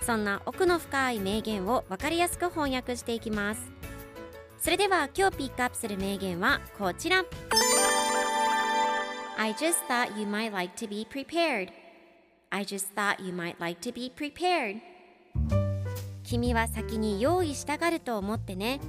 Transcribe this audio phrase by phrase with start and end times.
[0.00, 3.70] そんな奥の深い名言を分かりやすく翻訳していきます。
[4.58, 7.24] それでは今日ピックアップする名言はこちら。
[9.36, 11.70] I just thought you might like to be prepared.
[12.50, 14.80] I just thought you might like to be prepared.
[16.24, 18.80] 君は先に用意したがると思ってね。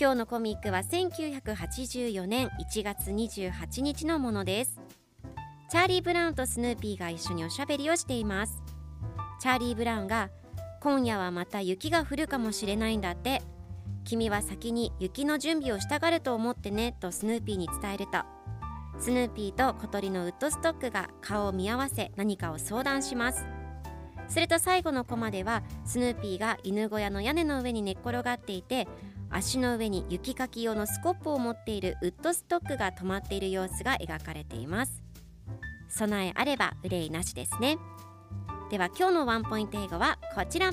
[0.00, 4.80] 今日のコミックは1984年1月28日のものです。
[5.70, 8.62] チャーリー・ブラウンとスヌーピーが一緒におしゃべりをしています。
[9.46, 10.28] チャーリー・ブラウンが
[10.80, 13.42] 今夜はまた雪が降るかもしれないんだって。
[14.04, 18.24] 君は先に雪の準備をしたがると思ってねとスヌーピーに伝えると。
[18.98, 23.46] スヌーピーと小鳥のウッドストックが顔を見合わせ何かを相談します。
[24.26, 28.88] すると最後のコマではスヌーピーが犬小屋の屋根の上に寝っ転がっていて
[29.30, 35.04] 足の上に雪かき用のスコップを持っているウッドストックが止まっている様子が描かれています。
[35.88, 37.78] 備えあれば憂いなしですね。
[38.68, 40.72] では今日のワンポイント英語はこちら。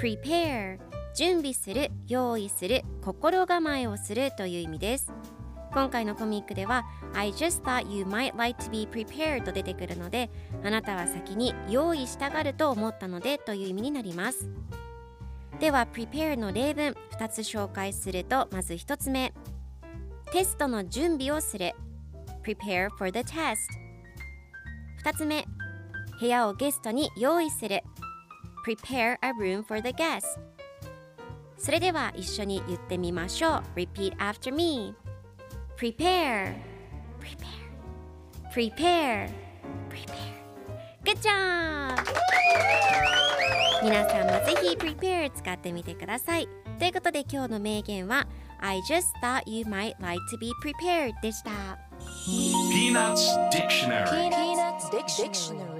[0.00, 0.78] Prepare
[1.12, 5.12] 準備する用意する心構えをするという意味です。
[5.72, 10.30] 今回のコミックでは I just thought you might like to be prepared と出てくるので
[10.62, 14.48] あなたは先に用意したがると思ったのでという意味になります。
[15.58, 19.34] では prepare の例文2つ紹介するとまず1つ目。
[20.30, 21.72] テストの準備をする。
[22.44, 23.56] Prepare for the test
[25.04, 25.44] 2つ目。
[26.20, 27.82] 部屋をゲストに用意する
[28.66, 30.24] prepare a room for the guest
[31.56, 34.94] それでは一緒に言ってみましょう repeat after me
[35.76, 36.54] prepare
[37.20, 37.68] prepare
[38.52, 39.30] prepare
[39.88, 40.28] prepare
[41.04, 41.96] good job
[43.82, 46.48] 皆さんもぜひ prepare 使ってみてください
[46.78, 48.26] ということで今日の名言は
[48.60, 51.78] I just thought you might like to be prepared でした
[52.26, 55.77] Peanuts Dictionary Peanuts Dictionary.